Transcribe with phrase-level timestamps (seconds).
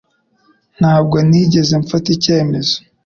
[0.79, 2.75] Ntabwo nigeze mfata icyemezo